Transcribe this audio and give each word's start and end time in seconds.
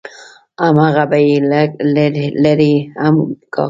همغه 0.63 1.03
به 1.09 1.19
يې 1.27 1.37
لرې 2.43 2.73
هم 3.01 3.15
کا. 3.53 3.59